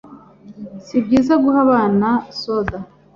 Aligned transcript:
Si 0.85 0.97
byiza 1.05 1.33
guha 1.43 1.59
abana 1.65 2.09
soda, 2.41 2.77